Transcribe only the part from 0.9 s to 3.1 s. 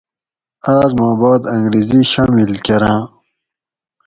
ما باد انگریزی شامل کۤراۤں۔